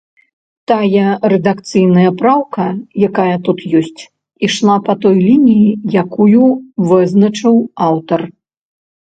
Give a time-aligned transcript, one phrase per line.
[0.69, 2.65] Тая рэдакцыйная праўка,
[3.09, 4.01] якая тут ёсць,
[4.49, 5.69] ішла па той лініі,
[6.03, 6.49] якую
[6.91, 8.27] вызначыў аўтар.